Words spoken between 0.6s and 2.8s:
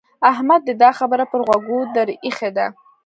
دې دا خبره پر غوږو در اېښې ده.